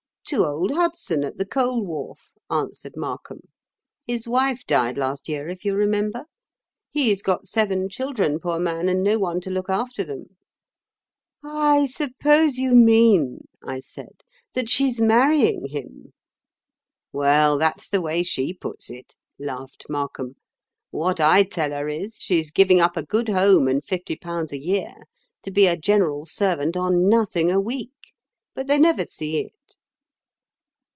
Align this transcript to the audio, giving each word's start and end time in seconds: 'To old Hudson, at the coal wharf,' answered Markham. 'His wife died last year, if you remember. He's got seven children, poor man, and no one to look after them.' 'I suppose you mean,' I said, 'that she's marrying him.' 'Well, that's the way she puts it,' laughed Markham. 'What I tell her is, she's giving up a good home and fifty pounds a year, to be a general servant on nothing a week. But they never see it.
'To 0.27 0.45
old 0.45 0.71
Hudson, 0.71 1.25
at 1.25 1.37
the 1.37 1.45
coal 1.45 1.83
wharf,' 1.83 2.31
answered 2.49 2.95
Markham. 2.95 3.41
'His 4.07 4.29
wife 4.29 4.65
died 4.65 4.97
last 4.97 5.27
year, 5.27 5.49
if 5.49 5.65
you 5.65 5.75
remember. 5.75 6.23
He's 6.89 7.21
got 7.21 7.49
seven 7.49 7.89
children, 7.89 8.39
poor 8.39 8.57
man, 8.57 8.87
and 8.87 9.03
no 9.03 9.19
one 9.19 9.41
to 9.41 9.49
look 9.49 9.69
after 9.69 10.05
them.' 10.05 10.37
'I 11.43 11.85
suppose 11.87 12.57
you 12.57 12.71
mean,' 12.73 13.45
I 13.61 13.81
said, 13.81 14.23
'that 14.53 14.69
she's 14.69 15.01
marrying 15.01 15.67
him.' 15.67 16.13
'Well, 17.11 17.57
that's 17.57 17.89
the 17.89 17.99
way 17.99 18.23
she 18.23 18.53
puts 18.53 18.89
it,' 18.89 19.15
laughed 19.37 19.87
Markham. 19.89 20.35
'What 20.91 21.19
I 21.19 21.43
tell 21.43 21.71
her 21.71 21.89
is, 21.89 22.15
she's 22.15 22.51
giving 22.51 22.79
up 22.79 22.95
a 22.95 23.03
good 23.03 23.27
home 23.27 23.67
and 23.67 23.83
fifty 23.83 24.15
pounds 24.15 24.53
a 24.53 24.59
year, 24.61 24.95
to 25.43 25.51
be 25.51 25.67
a 25.67 25.75
general 25.75 26.25
servant 26.25 26.77
on 26.77 27.09
nothing 27.09 27.51
a 27.51 27.59
week. 27.59 28.13
But 28.55 28.67
they 28.67 28.79
never 28.79 29.05
see 29.05 29.39
it. 29.41 29.51